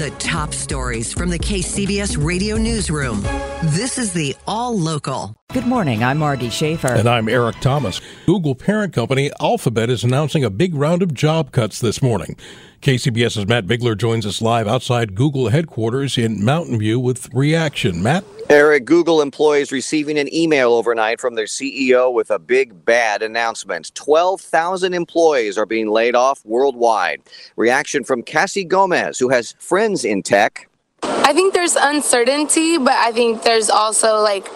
The 0.00 0.08
top 0.12 0.54
stories 0.54 1.12
from 1.12 1.28
the 1.28 1.38
KCBS 1.38 2.16
radio 2.24 2.56
newsroom. 2.56 3.20
This 3.64 3.98
is 3.98 4.14
the 4.14 4.34
All 4.46 4.74
Local. 4.74 5.36
Good 5.52 5.66
morning. 5.66 6.02
I'm 6.02 6.16
Margie 6.16 6.48
Shafer. 6.48 6.88
And 6.88 7.06
I'm 7.06 7.28
Eric 7.28 7.60
Thomas. 7.60 8.00
Google 8.24 8.54
parent 8.54 8.94
company 8.94 9.30
Alphabet 9.42 9.90
is 9.90 10.02
announcing 10.02 10.42
a 10.42 10.48
big 10.48 10.74
round 10.74 11.02
of 11.02 11.12
job 11.12 11.52
cuts 11.52 11.80
this 11.80 12.00
morning. 12.00 12.34
KCBS's 12.80 13.46
Matt 13.46 13.66
Bigler 13.66 13.94
joins 13.94 14.24
us 14.24 14.40
live 14.40 14.66
outside 14.66 15.14
Google 15.14 15.50
headquarters 15.50 16.16
in 16.16 16.42
Mountain 16.42 16.78
View 16.78 16.98
with 16.98 17.28
reaction. 17.34 18.02
Matt? 18.02 18.24
Eric, 18.50 18.84
Google 18.84 19.22
employees 19.22 19.70
receiving 19.70 20.18
an 20.18 20.28
email 20.34 20.72
overnight 20.72 21.20
from 21.20 21.36
their 21.36 21.44
CEO 21.44 22.12
with 22.12 22.32
a 22.32 22.38
big 22.40 22.84
bad 22.84 23.22
announcement. 23.22 23.94
12,000 23.94 24.92
employees 24.92 25.56
are 25.56 25.66
being 25.66 25.88
laid 25.88 26.16
off 26.16 26.44
worldwide. 26.44 27.22
Reaction 27.54 28.02
from 28.02 28.24
Cassie 28.24 28.64
Gomez, 28.64 29.20
who 29.20 29.28
has 29.28 29.54
friends 29.60 30.04
in 30.04 30.24
tech. 30.24 30.68
I 31.04 31.32
think 31.32 31.54
there's 31.54 31.76
uncertainty, 31.76 32.76
but 32.76 32.94
I 32.94 33.12
think 33.12 33.44
there's 33.44 33.70
also 33.70 34.16
like 34.20 34.48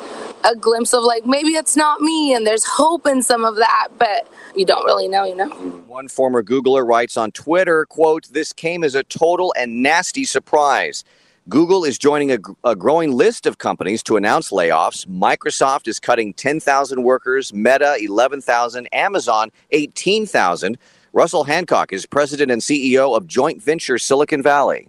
a 0.42 0.56
glimpse 0.56 0.92
of 0.92 1.05
like 1.05 1.25
maybe 1.25 1.51
it's 1.51 1.77
not 1.77 2.01
me 2.01 2.34
and 2.34 2.45
there's 2.45 2.64
hope 2.64 3.06
in 3.06 3.23
some 3.23 3.45
of 3.45 3.55
that, 3.55 3.91
but 3.97 4.27
you 4.56 4.67
don't 4.67 4.84
really 4.84 5.06
know, 5.06 5.23
you 5.23 5.36
know. 5.36 5.51
One 5.86 6.08
former 6.08 6.42
Googler 6.42 6.84
writes 6.84 7.17
on 7.17 7.31
Twitter, 7.31 7.86
quote, 7.86 8.27
"This 8.33 8.53
came 8.53 8.83
as 8.83 8.97
a 8.97 9.05
total 9.05 9.55
and 9.56 9.84
nasty 9.84 10.25
surprise." 10.25 11.05
Google 11.50 11.84
is 11.84 11.98
joining 11.98 12.33
a, 12.33 12.39
a, 12.64 12.75
growing 12.75 13.12
list 13.12 13.45
of 13.45 13.59
companies 13.59 14.03
to 14.05 14.17
announce 14.17 14.50
layoffs. 14.50 15.06
Microsoft 15.06 15.86
is 15.86 16.01
cutting 16.01 16.33
10,000 16.33 17.03
workers, 17.03 17.53
Meta 17.53 17.98
11,000, 18.01 18.89
Amazon 18.95 19.51
18,000. 19.70 20.78
Russell 21.12 21.45
Hancock 21.45 21.92
is 21.92 22.06
president 22.06 22.51
and 22.51 22.62
CEO 22.62 23.14
of 23.14 23.27
joint 23.27 23.62
venture 23.62 23.98
Silicon 23.98 24.42
Valley. 24.42 24.89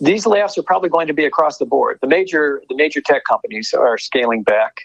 These 0.00 0.24
layoffs 0.24 0.58
are 0.58 0.62
probably 0.62 0.88
going 0.88 1.06
to 1.06 1.12
be 1.12 1.24
across 1.24 1.58
the 1.58 1.66
board. 1.66 1.98
The 2.00 2.08
major 2.08 2.62
the 2.68 2.74
major 2.74 3.00
tech 3.00 3.22
companies 3.24 3.72
are 3.72 3.96
scaling 3.96 4.42
back, 4.42 4.80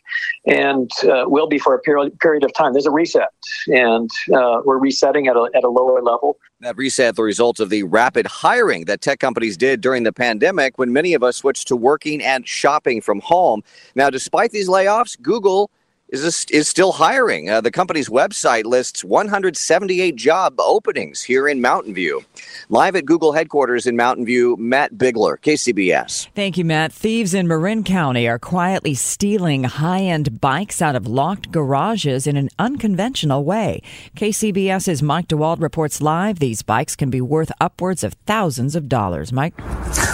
and 0.45 0.89
uh, 1.03 1.23
will 1.25 1.47
be 1.47 1.57
for 1.57 1.73
a 1.73 1.79
period 1.79 2.17
period 2.19 2.43
of 2.43 2.53
time. 2.53 2.73
There's 2.73 2.85
a 2.85 2.91
reset, 2.91 3.29
and 3.67 4.09
uh, 4.35 4.61
we're 4.63 4.77
resetting 4.77 5.27
at 5.27 5.35
a 5.35 5.49
at 5.55 5.63
a 5.63 5.69
lower 5.69 6.01
level. 6.03 6.37
That 6.59 6.77
reset, 6.77 7.15
the 7.15 7.23
result 7.23 7.59
of 7.59 7.69
the 7.69 7.83
rapid 7.83 8.27
hiring 8.27 8.85
that 8.85 9.01
tech 9.01 9.19
companies 9.19 9.57
did 9.57 9.81
during 9.81 10.03
the 10.03 10.13
pandemic, 10.13 10.77
when 10.77 10.93
many 10.93 11.13
of 11.13 11.23
us 11.23 11.37
switched 11.37 11.67
to 11.69 11.75
working 11.75 12.21
and 12.21 12.47
shopping 12.47 13.01
from 13.01 13.19
home. 13.21 13.63
Now, 13.95 14.09
despite 14.09 14.51
these 14.51 14.69
layoffs, 14.69 15.19
Google 15.19 15.71
is 16.09 16.23
this, 16.23 16.45
is 16.45 16.67
still 16.67 16.91
hiring. 16.91 17.49
Uh, 17.49 17.61
the 17.61 17.71
company's 17.71 18.09
website 18.09 18.65
lists 18.65 19.03
178 19.03 20.15
job 20.15 20.55
openings 20.59 21.21
here 21.21 21.47
in 21.47 21.61
Mountain 21.61 21.93
View. 21.93 22.23
Live 22.69 22.95
at 22.95 23.05
Google 23.05 23.33
headquarters 23.33 23.85
in 23.85 23.95
Mountain 23.95 24.25
View, 24.25 24.55
Matt 24.57 24.97
Bigler, 24.97 25.37
KCBS. 25.37 26.29
Thank 26.35 26.57
you, 26.57 26.65
Matt. 26.65 26.91
Thieves 26.91 27.33
in 27.33 27.47
Marin 27.47 27.83
County 27.83 28.27
are 28.27 28.39
quietly 28.39 28.95
stealing 28.95 29.65
high-end 29.65 30.41
bikes 30.41 30.81
out 30.81 30.95
of 30.95 31.07
locked 31.07 31.51
garages 31.51 32.25
in 32.27 32.37
an 32.37 32.49
unconventional 32.57 33.43
way. 33.43 33.81
KCBS's 34.15 35.03
Mike 35.03 35.27
DeWald 35.27 35.61
reports 35.61 36.01
live. 36.01 36.39
These 36.39 36.63
bikes 36.63 36.95
can 36.95 37.09
be 37.09 37.21
worth 37.21 37.51
upwards 37.61 38.03
of 38.03 38.13
thousands 38.25 38.75
of 38.75 38.89
dollars. 38.89 39.31
Mike. 39.31 39.53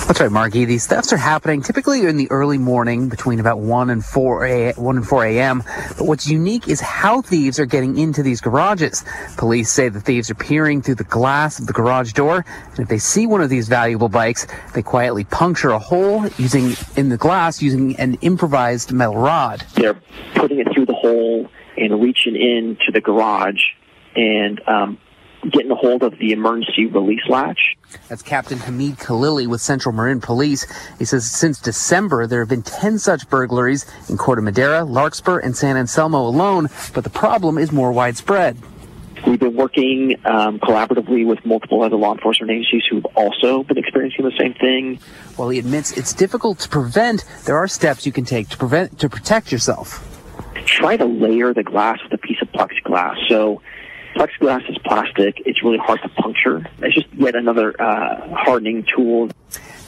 That's 0.07 0.19
right, 0.19 0.31
Margie. 0.31 0.65
These 0.65 0.85
thefts 0.85 1.11
are 1.13 1.17
happening 1.17 1.63
typically 1.63 2.05
in 2.05 2.15
the 2.15 2.29
early 2.29 2.59
morning 2.59 3.09
between 3.09 3.39
about 3.39 3.57
1 3.57 3.89
and 3.89 4.05
4 4.05 4.45
a, 4.45 4.73
1 4.73 4.97
and 4.97 5.07
4 5.07 5.25
a.m. 5.25 5.63
But 5.97 6.05
what's 6.05 6.27
unique 6.27 6.67
is 6.67 6.79
how 6.79 7.23
thieves 7.23 7.59
are 7.59 7.65
getting 7.65 7.97
into 7.97 8.21
these 8.21 8.39
garages. 8.39 9.03
Police 9.35 9.71
say 9.71 9.89
the 9.89 9.99
thieves 9.99 10.29
are 10.29 10.35
peering 10.35 10.83
through 10.83 10.95
the 10.95 11.05
glass 11.05 11.57
of 11.57 11.65
the 11.65 11.73
garage 11.73 12.13
door, 12.13 12.45
and 12.69 12.79
if 12.79 12.87
they 12.87 12.99
see 12.99 13.25
one 13.25 13.41
of 13.41 13.49
these 13.49 13.67
valuable 13.67 14.07
bikes, 14.07 14.45
they 14.75 14.83
quietly 14.83 15.23
puncture 15.23 15.71
a 15.71 15.79
hole 15.79 16.27
using 16.37 16.75
in 16.95 17.09
the 17.09 17.17
glass 17.17 17.63
using 17.63 17.95
an 17.97 18.13
improvised 18.21 18.91
metal 18.91 19.17
rod. 19.17 19.65
They're 19.73 19.99
putting 20.35 20.59
it 20.59 20.67
through 20.71 20.85
the 20.85 20.93
hole 20.93 21.49
and 21.77 21.99
reaching 21.99 22.35
into 22.35 22.91
the 22.91 23.01
garage 23.01 23.63
and 24.15 24.61
um, 24.67 24.99
getting 25.51 25.71
a 25.71 25.75
hold 25.75 26.03
of 26.03 26.17
the 26.19 26.31
emergency 26.31 26.85
release 26.85 27.21
latch. 27.27 27.77
That's 28.09 28.21
Captain 28.21 28.57
Hamid 28.57 28.97
Khalili 28.97 29.47
with 29.47 29.61
Central 29.61 29.93
Marin 29.93 30.21
Police. 30.21 30.65
He 30.99 31.05
says 31.05 31.29
since 31.29 31.59
December, 31.59 32.27
there 32.27 32.39
have 32.39 32.49
been 32.49 32.63
10 32.63 32.99
such 32.99 33.29
burglaries 33.29 33.85
in 34.09 34.17
Corte 34.17 34.43
Madera, 34.43 34.83
Larkspur, 34.83 35.39
and 35.39 35.55
San 35.55 35.77
Anselmo 35.77 36.19
alone, 36.27 36.67
but 36.93 37.03
the 37.03 37.09
problem 37.09 37.57
is 37.57 37.71
more 37.71 37.91
widespread. 37.91 38.57
We've 39.25 39.39
been 39.39 39.55
working 39.55 40.17
um, 40.25 40.59
collaboratively 40.59 41.25
with 41.25 41.43
multiple 41.45 41.81
other 41.81 41.95
law 41.95 42.13
enforcement 42.13 42.51
agencies 42.51 42.83
who've 42.89 43.05
also 43.15 43.63
been 43.63 43.77
experiencing 43.77 44.23
the 44.23 44.37
same 44.37 44.53
thing. 44.53 44.99
While 45.35 45.49
he 45.49 45.57
admits 45.57 45.97
it's 45.97 46.13
difficult 46.13 46.59
to 46.59 46.69
prevent, 46.69 47.25
there 47.45 47.57
are 47.57 47.67
steps 47.67 48.05
you 48.05 48.11
can 48.11 48.25
take 48.25 48.49
to 48.49 48.57
prevent 48.57 48.99
to 48.99 49.09
protect 49.09 49.51
yourself. 49.51 50.11
Try 50.65 50.97
to 50.97 51.05
layer 51.05 51.53
the 51.53 51.63
glass 51.63 51.99
with 52.03 52.13
a 52.13 52.17
piece 52.19 52.37
of 52.41 52.51
plexiglass. 52.51 53.15
So 53.27 53.61
plexiglass 54.15 54.69
is 54.69 54.77
plastic. 54.79 55.41
It's 55.45 55.63
really 55.63 55.77
hard 55.77 56.01
to 56.03 56.09
puncture. 56.09 56.65
It's 56.79 56.95
just 56.95 57.07
yet 57.13 57.35
another 57.35 57.79
uh, 57.81 58.35
hardening 58.35 58.85
tool. 58.95 59.29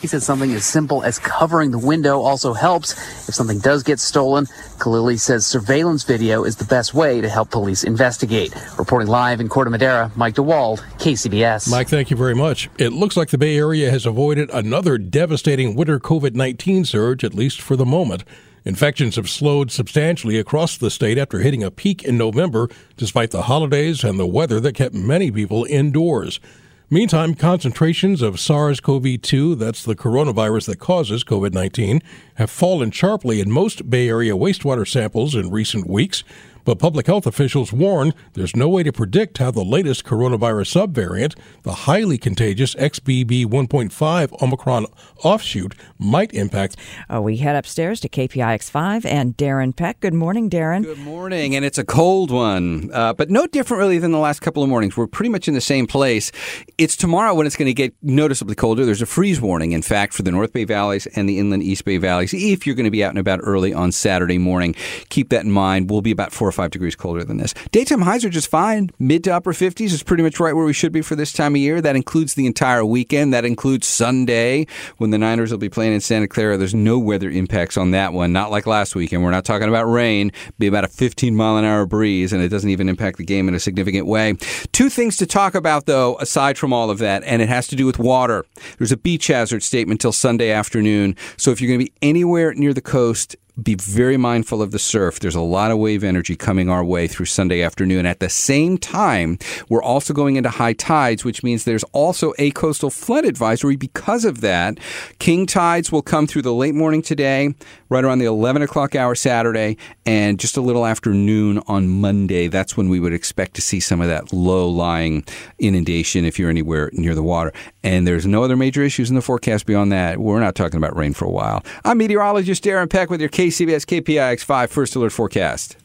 He 0.01 0.07
said 0.07 0.21
something 0.21 0.53
as 0.53 0.63
simple 0.63 1.03
as 1.03 1.17
covering 1.17 1.71
the 1.71 1.79
window 1.79 2.21
also 2.21 2.53
helps 2.53 2.93
if 3.27 3.33
something 3.33 3.59
does 3.59 3.81
get 3.81 3.99
stolen. 3.99 4.45
Khalili 4.77 5.19
says 5.19 5.45
surveillance 5.45 6.03
video 6.03 6.43
is 6.43 6.57
the 6.57 6.65
best 6.65 6.93
way 6.93 7.19
to 7.19 7.27
help 7.27 7.49
police 7.49 7.83
investigate. 7.83 8.53
Reporting 8.77 9.07
live 9.07 9.39
in 9.39 9.49
Corte 9.49 9.71
Madera, 9.71 10.11
Mike 10.15 10.35
DeWald, 10.35 10.81
KCBS. 10.99 11.71
Mike, 11.71 11.88
thank 11.88 12.11
you 12.11 12.17
very 12.17 12.35
much. 12.35 12.69
It 12.77 12.94
looks 12.94 13.17
like 13.17 13.29
the 13.29 13.39
Bay 13.39 13.57
Area 13.57 13.89
has 13.89 14.05
avoided 14.05 14.51
another 14.51 14.99
devastating 14.99 15.75
winter 15.75 15.99
COVID 15.99 16.35
19 16.35 16.85
surge, 16.85 17.23
at 17.23 17.33
least 17.33 17.59
for 17.59 17.75
the 17.75 17.85
moment. 17.85 18.23
Infections 18.67 19.16
have 19.16 19.29
slowed 19.29 19.72
substantially 19.72 20.38
across 20.38 20.78
the 20.78 20.91
state 20.91 21.17
after 21.17 21.39
hitting 21.39 21.63
a 21.63 21.72
peak 21.72 22.03
in 22.03 22.17
November, 22.17 22.67
despite 22.97 23.31
the 23.31 23.44
holidays 23.44 24.03
and 24.03 24.19
the 24.19 24.28
weather 24.28 24.59
that 24.59 24.75
kept 24.75 24.94
many 24.94 25.31
people 25.31 25.66
indoors. 25.69 26.41
Meantime, 26.89 27.33
concentrations 27.33 28.22
of 28.22 28.41
SARS 28.41 28.81
CoV 28.81 29.22
2, 29.22 29.56
that's 29.56 29.85
the 29.85 29.95
coronavirus 29.95 30.65
that 30.65 30.80
causes 30.80 31.24
COVID 31.24 31.53
19, 31.53 32.01
have 32.36 32.51
fallen 32.51 32.91
sharply 32.91 33.39
in 33.39 33.50
most 33.50 33.89
Bay 33.89 34.09
Area 34.09 34.33
wastewater 34.33 34.86
samples 34.86 35.33
in 35.33 35.50
recent 35.50 35.89
weeks. 35.89 36.25
But 36.67 36.79
public 36.79 37.07
health 37.07 37.25
officials 37.25 37.71
warn 37.71 38.13
there's 38.33 38.53
no 38.53 38.67
way 38.67 38.83
to 38.83 38.91
predict 38.91 39.37
how 39.37 39.51
the 39.51 39.63
latest 39.63 40.03
coronavirus 40.03 40.75
subvariant, 40.75 41.39
the 41.63 41.71
highly 41.71 42.17
contagious 42.17 42.75
XBB 42.75 43.45
1.5 43.45 44.43
Omicron 44.43 44.85
offshoot, 45.23 45.75
might 45.97 46.33
impact. 46.33 46.75
Uh, 47.09 47.21
we 47.21 47.37
head 47.37 47.55
upstairs 47.55 48.01
to 48.01 48.09
KPIX5 48.09 49.05
and 49.05 49.37
Darren 49.37 49.73
Peck. 49.73 50.01
Good 50.01 50.13
morning, 50.13 50.49
Darren. 50.49 50.83
Good 50.83 50.99
morning, 50.99 51.55
and 51.55 51.63
it's 51.63 51.77
a 51.77 51.85
cold 51.85 52.31
one, 52.31 52.89
uh, 52.91 53.13
but 53.13 53.29
no 53.29 53.47
different 53.47 53.79
really 53.79 53.97
than 53.97 54.11
the 54.11 54.17
last 54.17 54.41
couple 54.41 54.61
of 54.61 54.67
mornings. 54.67 54.97
We're 54.97 55.07
pretty 55.07 55.29
much 55.29 55.47
in 55.47 55.53
the 55.53 55.61
same 55.61 55.87
place. 55.87 56.33
It's 56.77 56.97
tomorrow 56.97 57.33
when 57.33 57.47
it's 57.47 57.55
going 57.55 57.67
to 57.67 57.73
get 57.73 57.95
noticeably 58.01 58.55
colder. 58.55 58.83
There's 58.83 59.01
a 59.01 59.05
freeze 59.05 59.39
warning, 59.39 59.71
in 59.71 59.83
fact, 59.83 60.13
for 60.13 60.23
the 60.23 60.31
North 60.31 60.51
Bay 60.51 60.65
Valleys 60.65 61.07
and 61.15 61.29
the 61.29 61.39
inland 61.39 61.63
East 61.63 61.85
Bay 61.85 61.95
Valleys. 61.95 62.33
If 62.33 62.67
you're 62.67 62.75
going 62.75 62.83
to 62.83 62.91
be 62.91 63.05
out 63.05 63.11
and 63.11 63.19
about 63.19 63.39
early 63.41 63.73
on 63.73 63.93
Saturday 63.93 64.37
morning, 64.37 64.75
keep 65.07 65.29
that 65.29 65.45
in 65.45 65.51
mind. 65.51 65.89
We'll 65.89 66.01
be 66.01 66.11
about 66.11 66.33
four 66.33 66.51
five 66.57 66.71
degrees 66.71 66.95
colder 66.95 67.24
than 67.24 67.38
this. 67.38 67.54
Daytime 67.71 68.01
highs 68.01 68.25
are 68.25 68.30
just 68.30 68.50
fine. 68.50 68.89
Mid 69.00 69.24
to 69.25 69.33
upper 69.33 69.54
50s 69.54 69.94
is 69.94 70.04
pretty 70.04 70.24
much 70.24 70.39
right 70.39 70.54
where 70.54 70.65
we 70.65 70.74
should 70.74 70.92
be 70.92 71.01
for 71.01 71.15
this 71.15 71.31
time 71.31 71.54
of 71.54 71.62
year. 71.62 71.80
That 71.80 71.95
includes 71.95 72.33
the 72.33 72.48
entire 72.48 72.83
weekend. 72.83 73.33
That 73.33 73.45
includes 73.45 73.88
Sunday 73.88 74.65
when 74.98 75.12
the 75.12 75.19
Niners 75.19 75.51
will 75.51 75.59
be 75.59 75.69
playing 75.69 75.94
in 75.94 76.01
Santa 76.01 76.27
Clara. 76.27 76.57
There's 76.57 76.74
no 76.74 76.98
weather 76.98 77.30
impacts 77.30 77.77
on 77.77 77.92
that 77.92 78.12
one. 78.12 78.33
Not 78.33 78.50
like 78.50 78.65
last 78.65 78.95
weekend. 78.95 79.24
We're 79.24 79.31
not 79.31 79.45
talking 79.45 79.69
about 79.69 79.86
rain. 79.86 80.31
Be 80.57 80.68
about 80.68 80.83
a 80.83 80.88
15 80.88 81.36
mile 81.36 81.57
an 81.57 81.63
hour 81.63 81.86
breeze, 81.86 82.33
and 82.33 82.42
it 82.42 82.50
doesn't 82.50 82.71
even 82.71 82.89
impact 82.89 83.19
the 83.19 83.24
game 83.24 83.48
in 83.48 83.53
a 83.53 83.60
significant 83.60 84.07
way. 84.07 84.33
Two 84.71 84.89
things 84.89 85.15
to 85.18 85.27
talk 85.27 85.53
about, 85.53 85.86
though, 85.86 86.18
aside 86.18 86.57
from 86.57 86.74
all 86.74 86.89
of 86.89 86.98
that, 86.98 87.24
and 87.24 87.42
it 87.42 87.50
has 87.50 87.68
to 87.68 87.75
do 87.75 87.86
with 87.86 88.00
water. 88.00 88.45
There's 88.80 88.92
a 88.92 88.98
beach 88.98 89.27
hazard 89.27 89.62
statement 89.62 90.01
till 90.01 90.12
Sunday 90.12 90.50
afternoon. 90.50 91.15
So 91.38 91.51
if 91.51 91.62
you're 91.62 91.69
going 91.69 91.80
to 91.80 91.86
be 91.86 91.94
anywhere 92.01 92.53
near 92.56 92.74
the 92.74 92.81
coast, 92.81 93.36
be 93.62 93.75
very 93.75 94.18
mindful 94.18 94.62
of 94.62 94.71
the 94.71 94.80
surf. 94.80 95.19
There's 95.19 95.36
a 95.36 95.42
lot 95.42 95.71
of 95.71 95.80
wave 95.80 96.04
energy 96.04 96.36
coming 96.36 96.69
our 96.69 96.83
way 96.83 97.07
through 97.07 97.25
Sunday 97.25 97.63
afternoon. 97.63 98.06
At 98.06 98.19
the 98.19 98.30
same 98.30 98.77
time, 98.77 99.39
we're 99.68 99.81
also 99.81 100.13
going 100.13 100.36
into 100.36 100.50
high 100.50 100.74
tides, 100.74 101.25
which 101.25 101.44
means 101.44 101.63
there's 101.63 101.83
also 101.86 102.33
a 102.38 102.51
coastal 102.51 102.89
flood 102.89 103.25
advisory 103.25 103.75
because 103.75 104.25
of 104.25 104.42
that. 104.42 104.80
King 105.19 105.48
tides 105.48 105.92
will 105.92 106.04
come 106.04 106.27
through 106.27 106.44
the 106.44 106.54
late 106.54 106.75
morning 106.75 107.01
today, 107.01 107.56
right 107.89 108.04
around 108.04 108.19
the 108.19 108.25
11 108.25 108.62
o'clock 108.62 108.95
hour 108.95 109.15
Saturday, 109.15 109.77
and 110.06 110.39
just 110.39 110.57
a 110.57 110.62
little 110.62 110.86
after 110.86 111.12
noon 111.13 111.60
on 111.68 111.88
Monday. 111.88 112.48
That's 112.48 112.77
when 112.77 112.89
we 112.89 113.00
would 113.00 113.13
expect 113.13 113.56
to 113.56 113.62
see 113.62 113.80
some 113.80 114.01
of 114.01 114.07
that 114.07 114.31
low 114.31 114.69
lying 114.69 115.25
inundation 115.57 116.25
if 116.25 116.38
you're 116.38 116.50
anywhere 116.50 116.92
near 116.94 117.15
the 117.15 117.24
water. 117.24 117.51
And 117.83 118.06
there's 118.06 118.25
no 118.25 118.44
other 118.44 118.56
major 118.56 118.83
issues 118.83 119.10
in 119.10 119.15
the 119.15 119.21
forecast 119.21 119.65
beyond 119.65 119.92
that. 119.92 120.19
We're 120.19 120.39
not 120.39 120.56
talking 120.56 120.77
about 120.77 120.95
rain 120.95 121.13
for 121.13 121.25
a 121.25 121.31
while. 121.31 121.63
I'm 121.83 121.98
meteorologist 121.98 122.63
Darren 122.63 122.89
Peck 122.89 123.10
with 123.10 123.19
your 123.19 123.30
KCBS 123.47 124.01
KPIX 124.01 124.44
5 124.44 124.69
First 124.71 124.95
Alert 124.97 125.13
Forecast. 125.13 125.77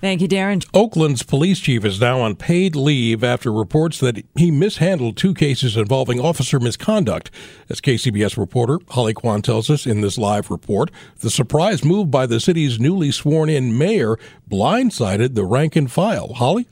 Thank 0.00 0.20
you, 0.20 0.26
Darren. 0.26 0.66
Oakland's 0.74 1.22
police 1.22 1.60
chief 1.60 1.84
is 1.84 2.00
now 2.00 2.20
on 2.20 2.34
paid 2.34 2.74
leave 2.74 3.22
after 3.22 3.52
reports 3.52 4.00
that 4.00 4.24
he 4.36 4.50
mishandled 4.50 5.16
two 5.16 5.32
cases 5.32 5.76
involving 5.76 6.18
officer 6.18 6.58
misconduct. 6.58 7.30
As 7.70 7.80
KCBS 7.80 8.36
reporter 8.36 8.80
Holly 8.90 9.14
Quan 9.14 9.42
tells 9.42 9.70
us 9.70 9.86
in 9.86 10.00
this 10.00 10.18
live 10.18 10.50
report, 10.50 10.90
the 11.20 11.30
surprise 11.30 11.84
move 11.84 12.10
by 12.10 12.26
the 12.26 12.40
city's 12.40 12.80
newly 12.80 13.12
sworn 13.12 13.48
in 13.48 13.78
mayor 13.78 14.18
blindsided 14.50 15.36
the 15.36 15.44
rank 15.44 15.76
and 15.76 15.90
file. 15.90 16.34
Holly? 16.34 16.66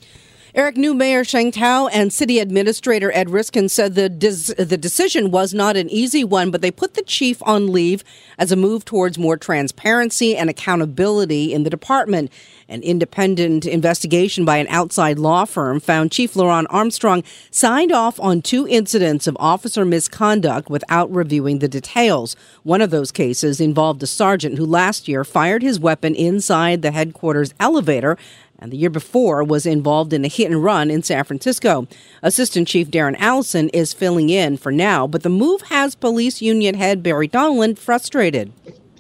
Eric, 0.55 0.77
new 0.77 0.93
Mayor 0.93 1.25
Sheng 1.25 1.51
Tao 1.51 1.87
and 1.87 2.13
City 2.13 2.39
Administrator 2.39 3.11
Ed 3.15 3.29
Reiskin 3.29 3.71
said 3.71 3.95
the 3.95 4.11
des- 4.11 4.53
the 4.63 4.77
decision 4.77 5.31
was 5.31 5.55
not 5.55 5.79
an 5.79 5.89
easy 5.89 6.25
one, 6.25 6.51
but 6.51 6.61
they 6.61 6.71
put 6.71 6.93
the 6.93 7.01
chief 7.01 7.43
on 7.45 7.73
leave 7.73 8.05
as 8.37 8.53
a 8.53 8.57
move 8.57 8.85
towards 8.85 9.17
more 9.17 9.39
transparency 9.39 10.37
and 10.37 10.51
accountability 10.51 11.55
in 11.55 11.63
the 11.63 11.71
department. 11.71 12.31
An 12.69 12.83
independent 12.83 13.65
investigation 13.65 14.45
by 14.45 14.59
an 14.59 14.67
outside 14.69 15.19
law 15.19 15.47
firm 15.47 15.81
found 15.81 16.13
Chief 16.13 16.35
LeRonne 16.35 16.67
Armstrong 16.69 17.25
signed 17.51 17.91
off 17.91 18.21
on 18.21 18.43
two 18.43 18.69
incidents 18.69 19.27
of 19.27 19.39
officer 19.41 19.87
misconduct 19.87 20.69
without 20.69 21.11
reviewing 21.11 21.61
the 21.61 21.69
details. 21.69 22.37
One 22.63 22.83
of 22.83 22.91
those 22.91 23.11
cases 23.11 23.59
involved 23.59 24.03
a 24.03 24.07
sergeant 24.07 24.59
who 24.59 24.67
last 24.67 25.09
year 25.09 25.25
fired 25.25 25.63
his 25.63 25.81
weapon 25.81 26.15
inside 26.15 26.83
the 26.83 26.93
headquarters 26.93 27.55
elevator 27.59 28.19
and 28.63 28.73
the 28.73 28.77
year 28.77 28.91
before 28.91 29.43
was 29.43 29.67
involved 29.67 30.13
in 30.13 30.25
a 30.25 30.29
hit 30.29 30.49
and 30.49 30.63
run 30.63 30.89
in 30.89 31.03
San 31.03 31.25
Francisco. 31.25 31.89
Assistant 32.23 32.69
Chief 32.69 32.89
Darren 32.89 33.17
Allison 33.19 33.69
is 33.71 33.93
filling 33.93 34.31
in 34.31 34.57
for 34.57 34.71
now, 34.71 35.05
but 35.07 35.25
the 35.25 35.29
move 35.29 35.63
has 35.63 35.97
police 35.97 36.41
union 36.41 36.77
head 36.77 37.03
Barry 37.03 37.29
Donelan 37.29 37.77
frustrated. 37.77 38.53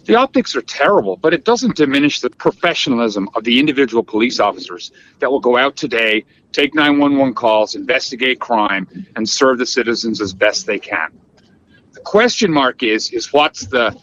The 0.05 0.17
optics 0.17 0.57
are 0.57 0.63
terrible, 0.63 1.17
but 1.17 1.33
it 1.33 1.45
doesn't 1.45 1.77
diminish 1.77 2.21
the 2.21 2.31
professionalism 2.31 3.29
of 3.37 3.45
the 3.45 3.61
individual 3.61 4.03
police 4.03 4.41
officers 4.41 4.91
that 5.21 5.31
will 5.31 5.39
go 5.39 5.57
out 5.57 5.77
today, 5.77 6.25
take 6.51 6.75
911 6.75 7.35
calls, 7.35 7.77
investigate 7.77 8.41
crime, 8.41 8.89
and 9.15 9.29
serve 9.29 9.59
the 9.59 9.67
citizens 9.67 10.21
as 10.21 10.33
best 10.33 10.67
they 10.67 10.81
can. 10.81 11.13
The 11.93 12.01
question 12.01 12.51
mark 12.53 12.83
is 12.83 13.13
is 13.13 13.33
what's 13.33 13.67
the 13.67 13.97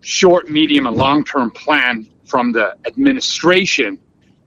short, 0.00 0.48
medium, 0.48 0.86
and 0.86 0.96
long-term 0.96 1.50
plan 1.50 2.06
from 2.24 2.52
the 2.52 2.76
administration 2.86 3.98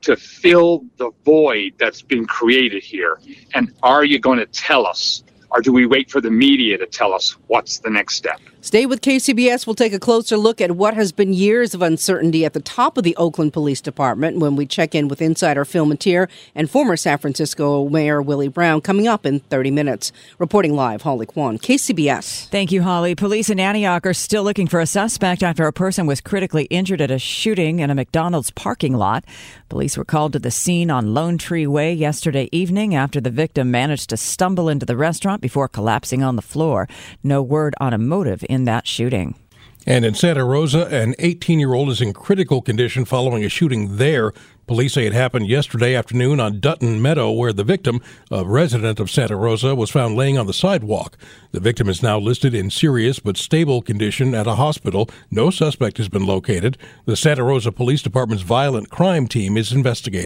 to 0.05 0.15
fill 0.15 0.85
the 0.97 1.11
void 1.23 1.73
that's 1.77 2.01
been 2.01 2.25
created 2.25 2.83
here? 2.83 3.19
And 3.53 3.73
are 3.83 4.05
you 4.05 4.19
going 4.19 4.39
to 4.39 4.45
tell 4.45 4.85
us, 4.87 5.23
or 5.51 5.61
do 5.61 5.71
we 5.73 5.85
wait 5.85 6.09
for 6.09 6.21
the 6.21 6.31
media 6.31 6.77
to 6.77 6.85
tell 6.85 7.13
us 7.13 7.31
what's 7.47 7.79
the 7.79 7.89
next 7.89 8.15
step? 8.15 8.39
Stay 8.65 8.87
with 8.87 9.01
KCBS. 9.01 9.67
We'll 9.67 9.75
take 9.75 9.93
a 9.93 9.99
closer 9.99 10.37
look 10.37 10.59
at 10.59 10.71
what 10.71 10.95
has 10.95 11.11
been 11.11 11.33
years 11.33 11.75
of 11.75 11.83
uncertainty 11.83 12.45
at 12.45 12.53
the 12.53 12.59
top 12.59 12.97
of 12.97 13.03
the 13.03 13.15
Oakland 13.15 13.53
Police 13.53 13.79
Department 13.79 14.39
when 14.39 14.55
we 14.55 14.65
check 14.65 14.95
in 14.95 15.07
with 15.07 15.21
insider 15.21 15.63
Phil 15.65 15.85
Matier 15.85 16.27
and 16.55 16.67
former 16.67 16.97
San 16.97 17.19
Francisco 17.19 17.87
Mayor 17.87 18.23
Willie 18.23 18.47
Brown 18.47 18.81
coming 18.81 19.07
up 19.07 19.23
in 19.23 19.39
30 19.39 19.69
minutes. 19.69 20.11
Reporting 20.39 20.73
live, 20.73 21.03
Holly 21.03 21.27
Quan, 21.27 21.59
KCBS. 21.59 22.47
Thank 22.47 22.71
you, 22.71 22.81
Holly. 22.81 23.13
Police 23.13 23.51
in 23.51 23.59
Antioch 23.59 24.03
are 24.07 24.15
still 24.15 24.43
looking 24.43 24.65
for 24.65 24.79
a 24.79 24.87
suspect 24.87 25.43
after 25.43 25.67
a 25.67 25.71
person 25.71 26.07
was 26.07 26.19
critically 26.19 26.63
injured 26.71 27.01
at 27.01 27.11
a 27.11 27.19
shooting 27.19 27.81
in 27.81 27.91
a 27.91 27.95
McDonald's 27.95 28.49
parking 28.49 28.95
lot. 28.95 29.25
Police 29.69 29.95
were 29.95 30.03
called 30.03 30.33
to 30.33 30.39
the 30.39 30.49
scene 30.49 30.89
on 30.89 31.13
Lone 31.13 31.37
Tree 31.37 31.67
Way 31.67 31.93
yesterday 31.93 32.49
evening 32.51 32.95
after 32.95 33.21
the 33.21 33.29
victim 33.29 33.69
managed 33.69 34.09
to 34.09 34.17
stumble 34.17 34.69
into 34.69 34.87
the 34.87 34.97
restaurant 34.97 35.39
before 35.39 35.67
collapsing 35.67 36.23
on 36.23 36.35
the 36.35 36.41
floor. 36.41 36.89
No 37.21 37.43
word 37.43 37.75
on 37.79 37.93
a 37.93 37.99
motive 37.99 38.43
in 38.55 38.65
that 38.65 38.87
shooting. 38.87 39.35
And 39.87 40.03
in 40.03 40.15
Santa 40.15 40.43
Rosa, 40.43 40.87
an 40.87 41.13
18 41.19 41.59
year 41.59 41.73
old 41.73 41.89
is 41.89 42.01
in 42.01 42.11
critical 42.11 42.61
condition 42.61 43.05
following 43.05 43.43
a 43.45 43.49
shooting 43.49 43.97
there. 43.97 44.33
Police 44.65 44.93
say 44.93 45.05
it 45.05 45.13
happened 45.13 45.47
yesterday 45.47 45.93
afternoon 45.93 46.39
on 46.39 46.59
Dutton 46.59 46.99
Meadow, 46.99 47.29
where 47.29 47.53
the 47.53 47.63
victim, 47.63 48.01
a 48.31 48.43
resident 48.43 48.99
of 48.99 49.11
Santa 49.11 49.35
Rosa, 49.35 49.75
was 49.75 49.91
found 49.91 50.15
laying 50.15 50.39
on 50.39 50.47
the 50.47 50.53
sidewalk. 50.53 51.17
The 51.51 51.59
victim 51.59 51.87
is 51.87 52.01
now 52.01 52.17
listed 52.17 52.55
in 52.55 52.71
serious 52.71 53.19
but 53.19 53.37
stable 53.37 53.83
condition 53.83 54.33
at 54.33 54.47
a 54.47 54.55
hospital. 54.55 55.07
No 55.29 55.51
suspect 55.51 55.97
has 55.97 56.09
been 56.09 56.25
located. 56.25 56.79
The 57.05 57.15
Santa 57.15 57.43
Rosa 57.43 57.71
Police 57.71 58.01
Department's 58.01 58.43
violent 58.43 58.89
crime 58.89 59.27
team 59.27 59.55
is 59.55 59.71
investigating. 59.71 60.25